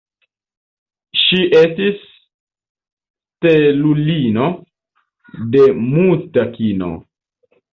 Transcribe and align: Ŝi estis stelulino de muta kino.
Ŝi 1.23 1.41
estis 1.59 1.99
stelulino 2.05 4.49
de 5.57 5.63
muta 5.93 6.47
kino. 6.59 6.91